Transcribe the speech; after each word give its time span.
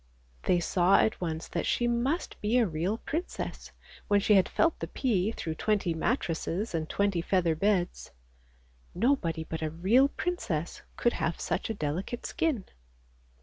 "They 0.47 0.59
saw 0.59 0.97
at 0.97 1.21
once 1.21 1.47
that 1.49 1.67
she 1.67 1.87
must 1.87 2.41
be 2.41 2.57
a 2.57 2.65
real 2.65 2.97
princess 2.97 3.71
when 4.07 4.19
she 4.19 4.33
had 4.33 4.49
felt 4.49 4.79
the 4.79 4.87
pea 4.87 5.31
through 5.31 5.53
twenty 5.53 5.93
mattresses 5.93 6.73
and 6.73 6.89
twenty 6.89 7.21
feather 7.21 7.53
beds. 7.53 8.09
Nobody 8.95 9.43
but 9.43 9.61
a 9.61 9.69
real 9.69 10.07
princess 10.07 10.81
could 10.97 11.13
have 11.13 11.39
such 11.39 11.69
a 11.69 11.75
delicate 11.75 12.25
skin. 12.25 12.65